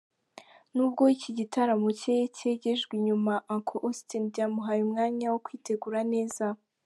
[0.73, 6.45] N’ubwo iki gitaramo cye cyegejwe inyuma, Uncle Austin byamuhaye umwanya wo kwitegura neza.